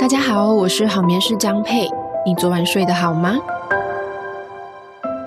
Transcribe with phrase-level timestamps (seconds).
[0.00, 1.86] 大家好，我是好眠师江佩。
[2.24, 3.36] 你昨晚睡得好吗？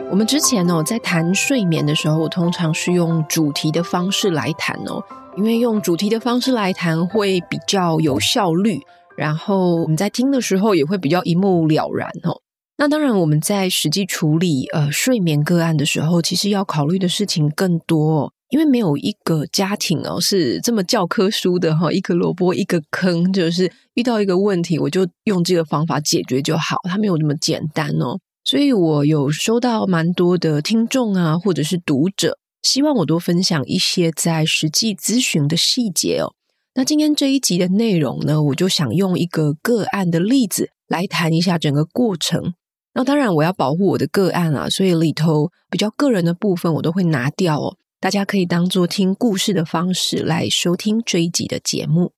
[0.10, 5.04] 我们之前哦，在谈睡眠的时候，我通常是用主题的方式来谈哦，
[5.38, 8.82] 因为用主题的方式来谈会比较有效率，
[9.16, 12.42] 然后我们在听的时候也会比较一目了然哦。
[12.78, 18.32] 那当然，我们在实际处理呃睡眠个案的时候，其实要考虑的事情更多哦。
[18.54, 28.20] 因为没有一个家庭哦是这么教科书的哈，一个萝卜一个坑，就是遇到一个问题，我就用这个方法解决就好，它没有那么简单哦。
[28.44, 36.36] 所以我有收到蛮多的听众啊，或者是读者，希望我多分享一些在实际咨询的细节哦。
[36.76, 42.54] 那今天这一集的内容呢，我就想用一个个案的例子来谈一下整个过程。
[42.94, 47.78] 那当然我要保护我的个案啊，所以里头比较个人的部分我都会拿掉哦。
[48.04, 52.12] 大家可以当做听故事的方式来收听这一集的节目。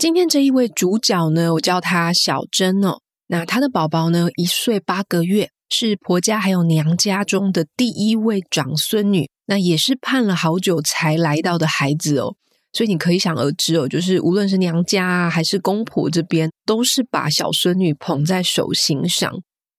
[0.00, 2.98] 今天这一位主角呢，我叫她小珍哦。
[3.28, 12.34] 那她的宝宝呢，一岁八个月，是婆家还有娘家中的第一位长孙女，那也是盼了好久才来到的孩子哦。
[12.74, 19.32] 所以你可以想而知哦，就是无论是娘家，还是公婆这边，都是把小孙女捧在手心上。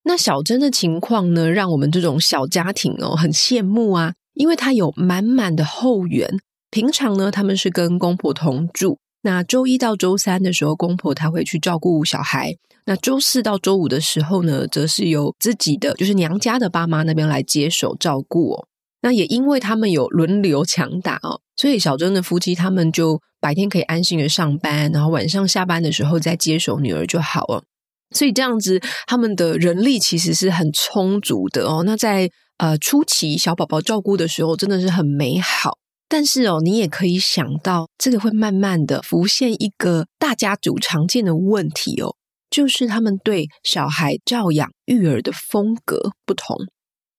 [0.06, 6.30] 那小珍的情况呢，让我们这种小家庭哦很羡慕啊，因为她有满满的后援。
[6.72, 8.98] 平常呢，他们是跟公婆同住。
[9.24, 12.56] 那周一到周三的时候，公婆她会去照顾小孩。
[12.86, 18.68] 那周四到周五的时候呢，则是由自己的就是娘家的爸妈那边来接手照顾哦。
[19.06, 27.64] 那也因为他们有轮流强打哦，所以小珍的夫妻他们就白天可以安心的上班，然后晚上下班的时候再接手女儿就好了。
[28.16, 31.84] 所以这样子，他们的人力其实是很充足的哦。
[31.86, 35.78] 那在呃初期小宝宝照顾的时候，真的是很美好。
[36.10, 42.16] 但是哦，你也可以想到，这个会慢慢的浮现一个大家族常见的问题哦，
[42.50, 46.58] 就是他们对小孩照养育儿的风格不同。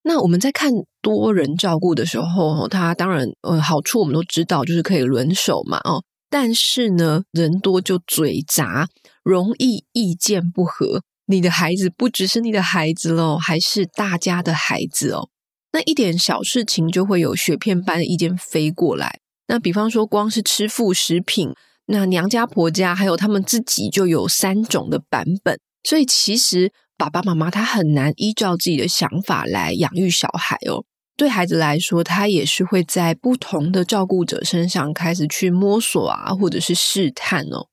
[0.02, 0.70] 那我们在看
[1.06, 6.02] 多人照顾的时候，他当然呃好处我们都知道，就是可以轮手嘛哦。
[6.28, 8.88] 但是呢，人多就嘴杂，
[9.22, 11.02] 容易意见不合。
[11.26, 15.28] 你的孩子不只是你的孩子喽，还是大家的孩子哦。
[15.72, 19.20] 那一点小事情就会有雪片般的意见飞过来。
[19.46, 21.50] 那比方说，光是吃副食品，
[21.86, 26.72] 那娘家婆家还有他们自己就有三种的版本，所以其实。
[26.98, 30.82] 爸爸妈妈他很难依照自己的想法来养育小孩哦。
[31.16, 37.68] 对孩子来说，他也是会在不同的照顾者身上开始去摸索啊，或者是试探哦。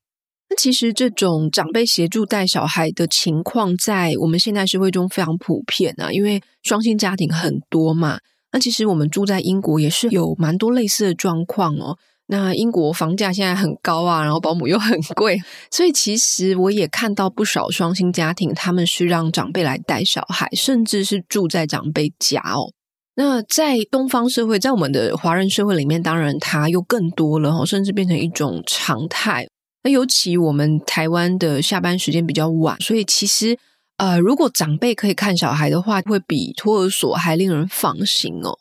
[0.48, 8.18] 那其实这种长辈协助带小孩的情况，在我们现代社会中非常普遍啊，因为双薪家庭很多嘛。
[8.52, 11.98] 那其实我们住在英国也是有蛮多类似的状况哦。
[12.26, 15.38] 那英国房价现在很高啊，然后保姆又很贵，
[15.70, 22.72] 所以其实我也看到不少双薪家庭，他们是让长辈来带小孩，甚至是住在长辈家哦。
[23.16, 29.46] 那在东方社会，在我们的华人社会里面，当然它又更多了哦，甚至变成一种常态。
[29.84, 33.56] 那尤其我们台湾的下班时间比较晚，所以其实
[33.98, 38.58] 呃，如果长辈可以看小孩的话，会比托儿所还令人放心哦。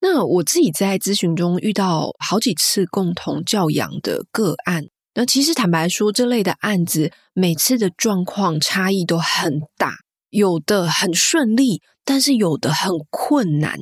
[0.00, 9.94] 那我自己在咨询中遇到好几次共同教养的个案，那其实坦白说，这类的案子每次的状况差异都很大，
[10.28, 13.78] 有的很顺利，但是有的很困难。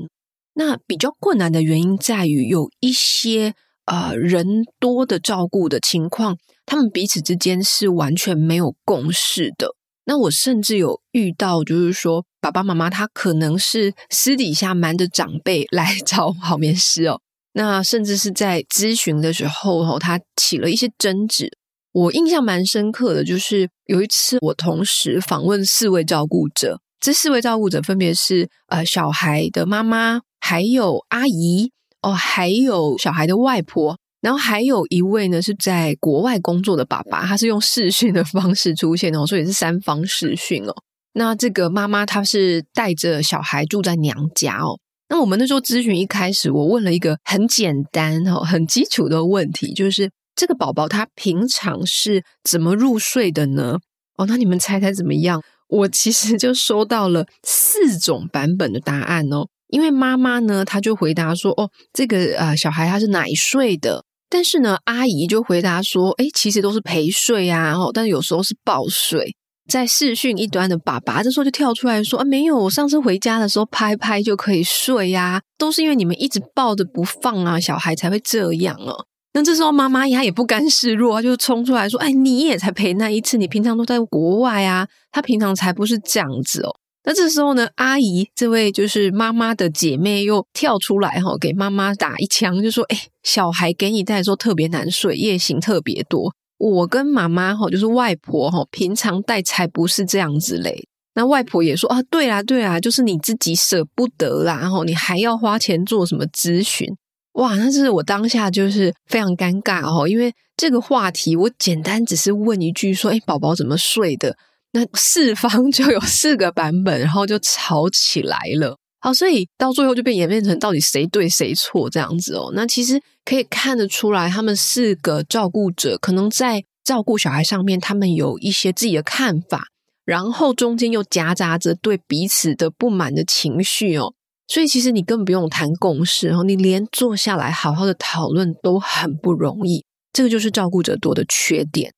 [0.55, 3.55] 那比较困难的原因在于有一些
[3.87, 9.69] 呃人多的照顾的情况，他们彼此之间是完全没有共识的。
[10.05, 17.21] 那我甚至有遇到，就是说爸爸妈妈他可能是私底下瞒着长辈来 找好眠师哦。
[17.55, 21.49] 那甚至是在咨询的时候哦，他起了一些争执。
[21.93, 33.99] 我印象蛮深刻的，就是有一次我同时访问四位照顾者，这四位照顾者分别是呃小孩的妈妈，还有阿姨哦，还有小孩的外婆。
[34.21, 40.73] 然后还有一位呢，是在国外工作的爸爸，他是用视讯的方式出现哦，所以是三方视讯哦。
[41.15, 44.79] 那这个妈妈她是带着小孩住在娘家哦。
[45.09, 53.77] 那我们那时候咨询一开始，我问了一个很简单哦、很基础的问题，就是这个宝宝他平常是怎么入睡的呢？
[54.17, 55.43] 哦，那你们猜猜怎么样？
[55.73, 59.47] 我其实就收到了四种版本的答案哦。
[59.69, 69.35] 因为妈妈呢，她就回答说：“哦，这个呃小孩他是奶睡的。”但是呢，阿姨就回答说：“诶，其实都是陪睡啊，然后但是有时候是抱睡。”
[69.71, 96.33] 在视讯一端的爸爸这时候就跳出来说：“啊，没有，我上次回家的时候拍拍就可以睡呀，都是因为你们一直抱着不放啊，小孩才会这样哦。”那这时候妈妈她也不甘示弱，就冲出来说：“哎，你也才陪那一次，你平常都在国外啊，她平常才不是这样子哦。”那这时候呢，阿姨这位就是妈妈的姐妹又跳出来哈，给妈妈打一枪，就说：“哎，小孩给你带的时候特别难睡，夜醒特别多。
[96.59, 106.87] 我跟妈妈哈，就是外婆哈，平常带才不是这样子嘞。”那外婆也说：“啊，对啊，对啊，就是你自己舍不得啦，然后你还要花钱做什么咨询？
[107.35, 114.37] 哇，那是我当下就是非常尴尬哦，因为这个话题我简单只是问一句说：哎，宝宝怎么睡的？”
[114.75, 118.77] 那四方 就有四个版本，然后就吵起来了。
[119.01, 122.53] 好，所以到最后就被演变成到底谁对谁错这样子哦。
[122.55, 129.67] 那其实可以看得出来，他们四个照顾者可能在照顾小孩上面，他们有一些自己的看法，
[130.05, 134.15] 然后中间又夹杂着对彼此的不满的情绪哦。
[134.53, 139.83] 所以其实你根本不用谈共识哦，你连坐下来好好的讨论都很不容易。
[140.13, 141.95] 这个就是照顾者多的缺点。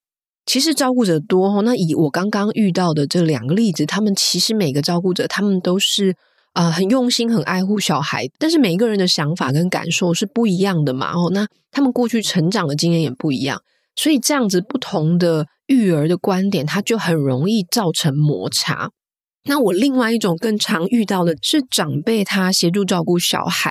[0.47, 6.15] 其实照顾者多哦，那以我刚刚遇到的这两个例子，他们其实每个照顾者他们都是
[6.53, 11.11] 啊、很用心、很爱护小孩，但是每一个人的想法跟感受是不一样的嘛。
[11.13, 13.61] 哦，那他们过去成长的经验也不一样，
[13.97, 18.91] 所以这样子不同的育儿的观点，它就很容易造成摩擦。
[19.45, 23.71] 那我另外一种更常遇到的是长辈他协助照顾小孩，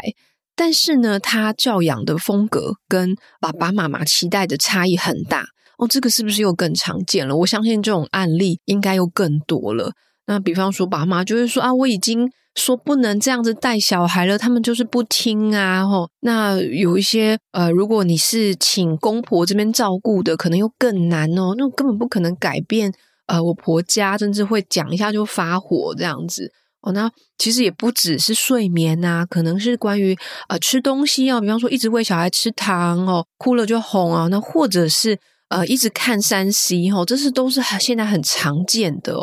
[0.56, 5.48] 但是呢，他教养的风格跟爸爸妈妈期待的差异很大。
[5.80, 7.36] 哦，这个是不是又更常见了？
[7.38, 9.94] 我相信这种案例应该又更多了。
[10.28, 15.84] 那比方说，爸妈就会说啊，我已经说不能这样子带小孩了，他们就是不听啊。
[15.84, 21.56] 吼，那有一些呃，如果你是请公婆这边照顾的，可能又更难哦。
[21.58, 22.94] 那根本不可能改变。
[23.28, 26.52] 呃，我婆家甚至会讲一下就发火这样子。
[26.82, 30.18] 哦，那其实也不只是睡眠呐，可能是关于
[30.50, 35.20] 呃吃东西啊，比方说一直喂小孩吃糖哦，哭了就哄啊，那或者是。
[35.50, 39.14] 呃，一直看 3C 齁，这是都是很现在很常见的。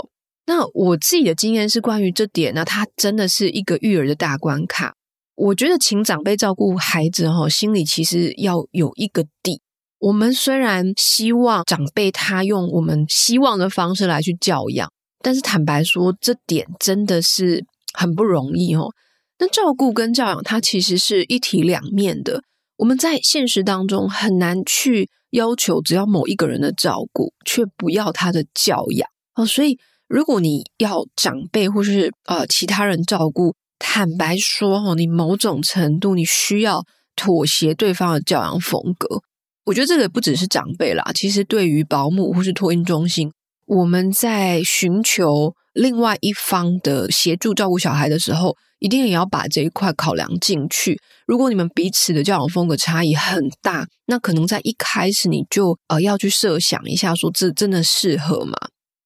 [0.47, 4.95] 那我自己的经验是关于这点呢，它真的是一个育儿的大关卡。
[5.35, 9.61] 我觉得请长辈照顾孩子齁，心里其实要有一个底。
[10.01, 14.91] 我们虽然希望长辈他用我们希望的方式来去教养，
[15.23, 18.91] 但是坦白说，这点真的是很不容易哦。
[19.39, 22.43] 那照顾跟教养，它其实是一体两面的。
[22.79, 29.45] 我们在现实当中很难去要求只要某一个人的照顾，却不要他的教养哦。
[29.45, 39.21] 所以，如果你要长辈或是呃其他人照顾，坦白说哦，你某种程度你需要妥协对方的教养风格。
[39.67, 43.31] 我觉得这个不只是长辈啦，其实对于保姆或是托婴中心，
[43.67, 50.99] 我们在寻求另外一方的协助照顾小孩的时候，一定也要把这一块考量进去。
[51.27, 58.57] 如果你们彼此的教养风格差异很大，那可能在一开始你就呃要去设想一下，说这真的适合吗？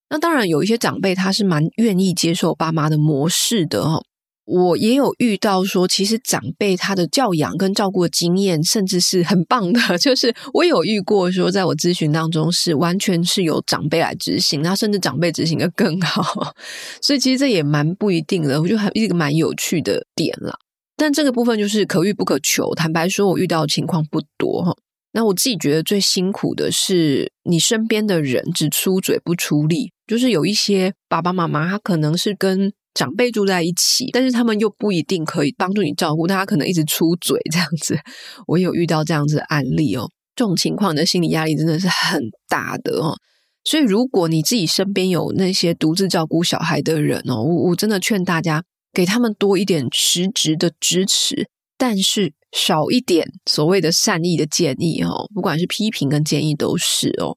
[0.09, 4.05] 那当然有一些长辈他是蛮愿意接受爸妈的模式的哦。
[4.47, 9.81] 我也有遇到说，其实长辈他的教养跟照顾的经验，甚至是很棒的。
[9.97, 16.55] 就是我有遇过说，在我咨询当中是完全是由长辈来执行，那甚至长辈执行的更好。
[17.01, 20.59] 所以其实这也蛮不一定的，我觉得还一个蛮有趣的点啦。
[20.97, 22.75] 但这个部分就是可遇不可求。
[22.75, 24.77] 坦白说，我遇到的情况不多哈。
[25.13, 37.99] 那我自己觉得最辛苦的是，你身边的人只出嘴不出力，就是有一些爸爸妈妈，他可能是跟长辈住在一起，但是他们又不一定可以帮助你照顾，他可能一直出嘴这样子。
[38.47, 43.17] 我有遇到这样子的案例哦，这种情况的心理压力真的是很大的哦。
[43.65, 57.37] 所以如果你自己身边有那些独自照顾小孩的人哦，我我真的劝大家给他们多一点实质的支持，但是少一点所谓的善意的建议哦，不管是批评跟建议都是哦。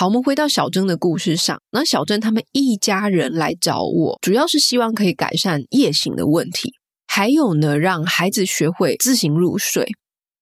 [0.00, 1.60] 好，我们回到小珍的故事上。
[1.72, 6.72] 那小珍他们一家人来找我，主要是希望可以改善夜醒的问题，
[7.06, 9.86] 还有呢，让孩子学会自行入睡。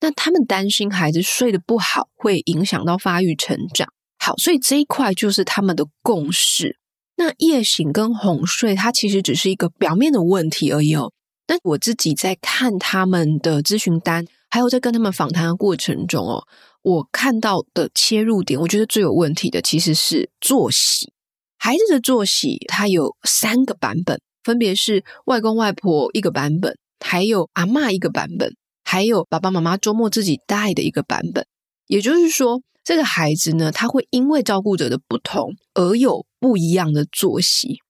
[0.00, 3.88] 那他们担心孩子睡得不好，会影响到发育成长。
[4.20, 6.76] 好，所以这一块就是他们的共识。
[7.16, 11.10] 那夜醒跟哄睡，它其实只是一个表面的问题而已哦。
[11.48, 16.46] 但我自己在看他们的咨询单，还有在跟他们访谈的过程中哦。
[16.88, 21.12] 我看到的切入点，我觉得最有问题的其实是作息。
[21.58, 31.46] 孩子的作息，它有三个版本，分别是外公外婆一个版本，还有阿嬷一个版本，还有爸爸妈妈周末自己带的一个版本。
[31.88, 37.80] 也就是说，这个孩子呢，他会因为照顾者的不同而有不一样的作息。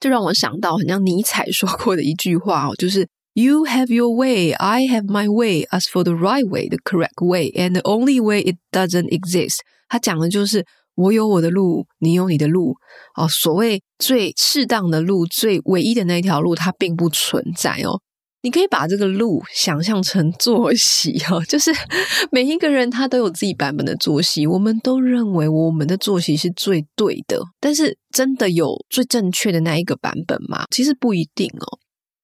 [0.00, 3.06] 这让我想到很像尼采说过的一句话哦，就是
[3.36, 5.66] “You have your way, I have my way.
[5.68, 9.58] As for the right way, the correct way, and the only way it doesn't exist.”
[9.88, 10.64] 他讲的就是
[10.94, 12.76] 我有我的路，你有你的路。
[13.14, 18.00] 哦，所谓最适当的路，最唯一的那条路，它并不存在哦。
[18.40, 21.70] 你可以把这个路想象成 作息哦，就是
[22.32, 30.64] 每一个人他都有自己版本的作息，我们都认为我们的作息是最对的，但是真的有最正确的那一个版本吗？
[30.70, 31.78] 其实不一定哦。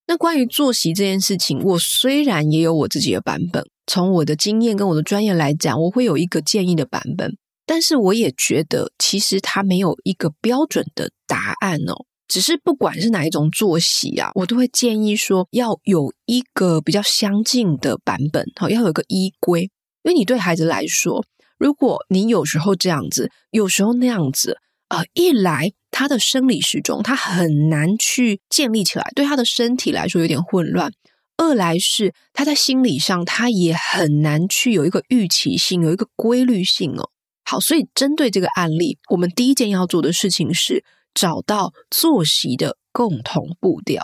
[0.06, 12.04] 那关于作息这件事情，我虽然也有我自己的版本，从我的经验跟我的专业来讲，我会有一个建议的版本，但是我也觉得其实它没有一个标准的答案哦。
[12.28, 19.70] 只是不管是哪一种作息啊，我都会建议说要有一个比较相近的版本，好，要有个依归。
[20.02, 21.22] 因为你对孩子来说，
[21.58, 24.56] 如果你有时候这样子，有时候那样子，
[24.88, 30.90] 呃，一来他的生理时钟他很难去建立起来，对他的身体来说有点混乱；
[31.36, 37.10] 二来是他在心理上他也很难去有一个预期性，有一个规律性哦。
[37.44, 40.84] 好，所以针对这个案例，我们第一件要做的事情是。
[41.14, 44.02] 找到作息的共同步调，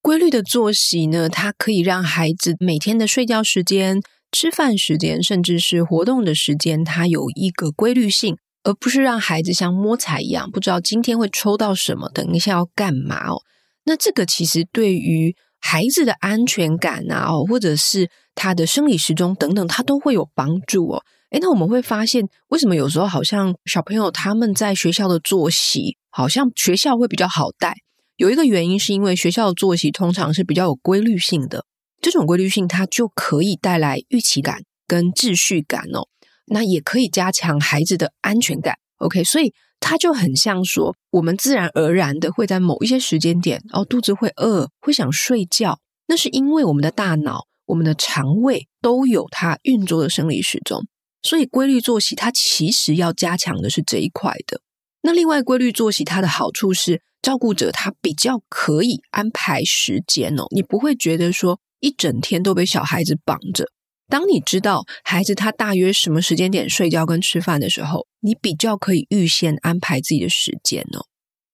[0.00, 13.42] 规律的作息呢，它可以让孩子每天的睡觉时间、吃饭时间，甚至是活动的时间，它有一个规律性，而不是让孩子像摸彩一样，不知道今天会抽到什么，等一下要干嘛哦。
[13.84, 21.02] 那这个其实对于孩子的安全感啊，哦或者是他的生理时钟等等，他都会有帮助哦。
[21.30, 27.74] 诶，那我们会发现，为什么有时候好像小朋友他们在学校的作息，好像学校会比较好带？
[28.16, 31.64] 有一个原因是因为学校的作息通常是比较有规律性的，
[32.00, 36.06] 这种规律性它就可以带来预期感跟秩序感哦。
[36.46, 38.76] 那也可以加强孩子的安全感。
[38.98, 50.86] OK，所以它就很像说，我们自然而然的会在某一些时间点，哦，肚子会饿，会想睡觉，那是因为我们的大脑、我们的肠胃都有它运作的生理时钟。
[51.22, 54.60] 所以规律作息，它其实要加强的是这一块的。
[55.02, 63.66] 那另外，规律作息它的好处是，照顾者他比较可以安排时间哦，你不会觉得说一整天都被小孩子绑着。
[64.12, 71.06] 当你知道孩子他大约什么时间点睡觉跟吃饭的时候，你比较可以预先安排自己的时间哦。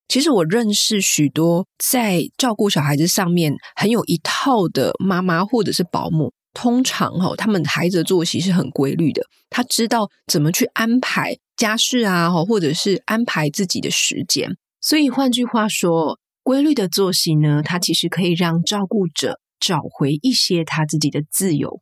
[0.09, 6.33] 其实我认识许多在照顾小孩子上面很有一套的妈妈或者是保姆。
[6.53, 14.57] 通常哈，他们孩子的作息是很规律的，他知道怎么去安排家事啊，或者是安排自己的时间。
[14.81, 21.81] 所以换句话说，规律的作息呢，它其实可以让照顾者找回一些他自己的自由。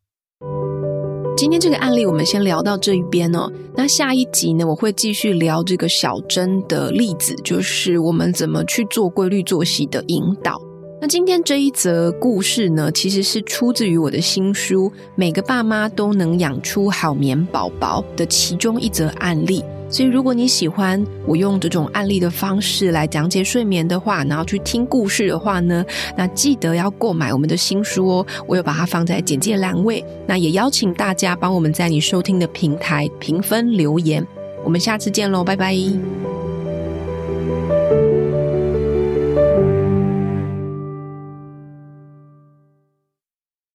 [1.37, 10.61] 今天这个案例我们先聊到这一边哦，那下一集呢，我会继续聊这个小珍的例子，就是我们怎么去做规律作息的引导。
[10.99, 19.63] 那今天这一则故事呢，其实是出自于我的新书《每个爸妈都能养出好眠宝宝》的其中一则案例。
[19.91, 25.85] 所以，如果你喜欢我用这种案例的方式来讲解睡眠的话，然后去听故事的话呢，
[26.17, 28.27] 那记得要购买我们的新书哦。
[28.47, 30.03] 我有把它放在简介栏位。
[30.27, 34.27] 那也邀请大家帮我们在你收听的平台评分留言。
[34.65, 35.77] 我们下次见喽，拜拜。